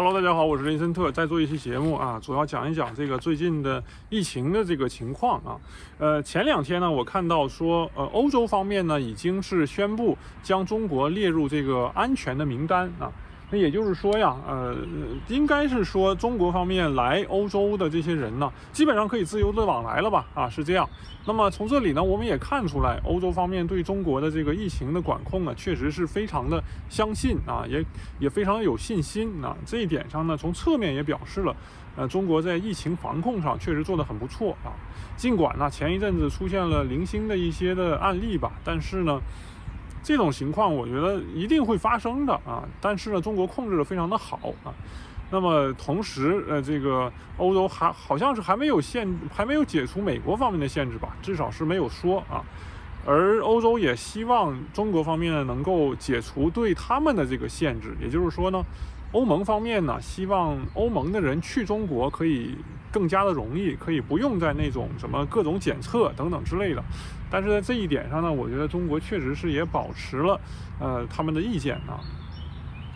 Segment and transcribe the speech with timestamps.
[0.00, 5.58] Hello，大家好，我是林森特，在做一期节目啊，主要讲一讲这个最近的疫情的这个情况啊。
[5.98, 13.10] 呃，前两天呢，我看到说，呃，欧洲方面呢已经是宣布将中国列入这个安全的名单啊。
[13.50, 14.76] 那也就是说呀，呃，
[15.28, 20.26] 应该是说中国方面来欧洲的这些人呢，基本上可以自由的往来了吧？
[20.34, 20.86] 啊，是这样。
[21.24, 27.82] 那么从这里呢，我们也看出来，欧洲方面对中国的这个疫情的管控呢，确实是非常的相信啊，也
[28.18, 29.56] 也非常有信心啊。
[29.64, 31.56] 这一点上呢，从侧面也表示了，
[31.96, 34.76] 呃，中国在疫情防控上确实做得很不错啊。
[35.16, 39.18] 尽管呢，前一阵子出现了零星的一些的案例吧，但是呢。
[40.08, 44.72] 这种情况我觉得一定会发生的啊，但是呢，中国控制的非常的好啊。
[45.30, 52.42] 那么同时，呃，这个欧洲还好像是还没有限，还没有解除美国方面的限制吧，至少是没有说啊。
[53.04, 58.64] 而欧洲也希望中国方面呢能够解除对他们的这个限制，也就是说呢。
[59.12, 62.54] 欧盟方面呢，希望欧盟的人去中国可以
[62.90, 66.82] 更加的容易，可以不用在那种什么各种检测等等之类的。
[67.30, 70.40] 但是在这一点上呢，我觉得中国确实是也保持了
[70.80, 72.00] 呃他们的意见啊。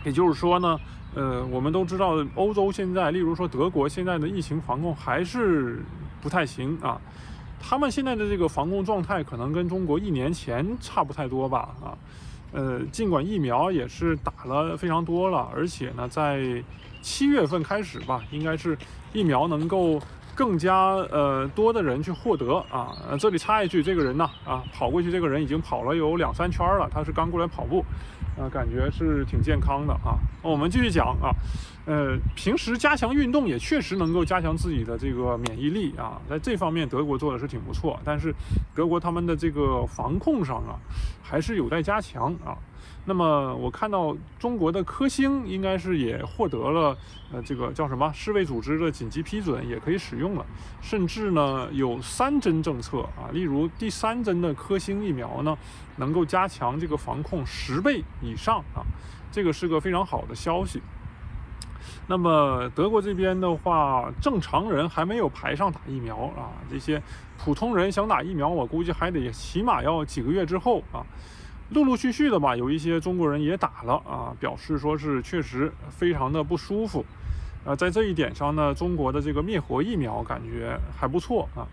[0.04, 0.80] 也就是说呢，
[1.14, 5.82] 呃，我们都知道欧洲现在，例如说德国现在的疫情防控还是
[6.20, 7.00] 不太行啊。
[7.60, 11.96] 他们现在的这个防控状态可能跟中国一年前差不太多吧啊。
[12.50, 16.62] 呃，尽管疫苗也是打了非常多了，而且呢，在
[17.00, 18.76] 七月份开始吧，应该是
[19.12, 20.00] 疫苗能够
[20.34, 20.74] 更加
[21.10, 22.96] 呃多的人去获得啊。
[23.18, 27.84] 这里插一句，这个人呢啊，跑过去这个人已经跑了有两三圈了，他是刚过来跑步。
[28.38, 30.18] 啊，感觉是挺健康的啊。
[30.42, 31.30] 我们继续讲啊，
[31.84, 36.20] 呃，平时加强运动也确实能够加强自己的这个免疫力啊。
[36.28, 38.34] 在这方面，德国做的是挺不错，但是
[38.74, 40.78] 德国他们的这个防控上啊，
[41.22, 42.56] 还是有待加强啊。
[43.04, 46.96] 那么我看到中国的科兴应该是也获得了
[47.32, 50.46] 呃这个叫什么世卫组织的紧急批准，也可以使用了，
[50.80, 55.58] 甚至呢有三针政策啊，例如第三针的科兴疫苗呢，
[55.96, 58.80] 能够加强这个防控十倍以上啊，
[59.30, 60.80] 这个是个非常好的消息。
[62.06, 67.02] 那么德国这边的话，正常人还没有排上打疫苗啊，这些
[67.38, 71.04] 普通人想打疫苗，我估计还得起码要几个月之后啊。
[71.70, 77.02] 陆陆续续的吧，有一些中国人也打了啊，表示说是确实非常的不舒服，
[77.64, 81.64] 呃，在这一点上呢，中国的这个灭活疫苗感觉还不错啊。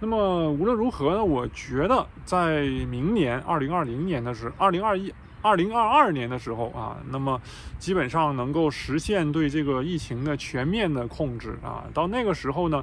[0.00, 7.40] 那么无论如何呢，我觉得在明年二零二零年的时，二零二一、二零二二年的时候啊，那么
[7.78, 11.84] 基本上能够实现对这个疫情的全面的控制啊。
[11.92, 12.82] 到那个时候呢。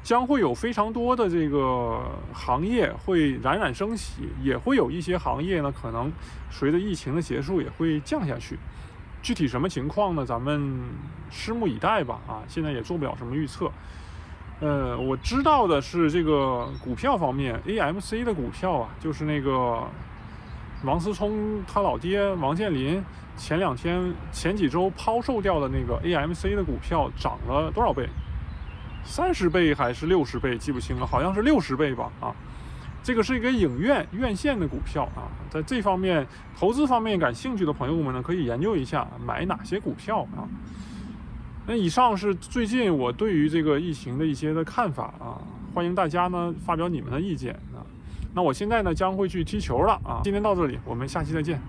[0.00, 2.00] 将会有非常多的这个
[2.32, 6.10] 行业会冉冉升起，也会有一些行业呢，可能
[6.50, 8.56] 随着疫情的结束也会降下去。
[9.20, 10.24] 具体什么情况呢？
[10.24, 10.80] 咱们
[11.30, 12.20] 拭目以待吧。
[12.26, 13.70] 啊，现在也做不了什么预测。
[14.60, 19.82] 呃，我知道的是这个股票方面，AMC 的股票啊，就是那个
[20.84, 23.02] 王思聪他老爹王健林
[23.36, 28.08] 前两天、前几周抛售掉的那个 AMC 的股票涨了多少倍？
[29.04, 32.12] 三十倍还是六十倍，记不清了，好像是六十倍吧。
[32.20, 32.34] 啊，
[33.02, 36.24] 这个是一个影院院线的股票啊，在这方面
[36.56, 40.46] 投资方面感兴趣的朋友们呢，可以研究一下买哪些股票啊。
[41.66, 45.42] 那以上是最近我对于这个疫情的一些的看法啊，
[45.74, 47.82] 欢迎大家呢发表你们的意见啊。
[48.34, 51.60] 那我现在呢将会去踢球了啊，今天到这里，我们下期再见。